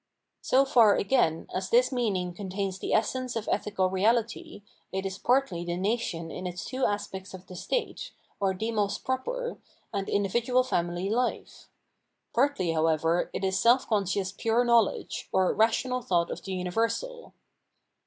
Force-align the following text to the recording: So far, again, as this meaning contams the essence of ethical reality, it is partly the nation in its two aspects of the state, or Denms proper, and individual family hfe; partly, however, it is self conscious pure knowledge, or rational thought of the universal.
So 0.41 0.65
far, 0.65 0.95
again, 0.95 1.47
as 1.53 1.69
this 1.69 1.91
meaning 1.91 2.33
contams 2.33 2.79
the 2.79 2.91
essence 2.91 3.35
of 3.35 3.47
ethical 3.51 3.87
reality, 3.91 4.63
it 4.91 5.05
is 5.05 5.19
partly 5.19 5.63
the 5.63 5.77
nation 5.77 6.31
in 6.31 6.47
its 6.47 6.65
two 6.65 6.85
aspects 6.85 7.35
of 7.35 7.45
the 7.45 7.55
state, 7.55 8.11
or 8.39 8.55
Denms 8.55 8.97
proper, 8.97 9.59
and 9.93 10.09
individual 10.09 10.63
family 10.63 11.07
hfe; 11.07 11.67
partly, 12.33 12.71
however, 12.71 13.29
it 13.31 13.43
is 13.43 13.59
self 13.59 13.87
conscious 13.87 14.31
pure 14.31 14.65
knowledge, 14.65 15.29
or 15.31 15.53
rational 15.53 16.01
thought 16.01 16.31
of 16.31 16.41
the 16.41 16.53
universal. 16.53 17.35